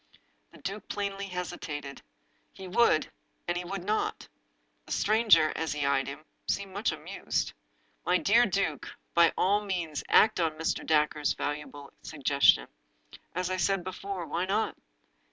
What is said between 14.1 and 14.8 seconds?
why not?